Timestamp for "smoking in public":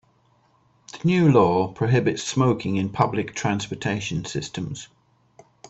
2.23-3.35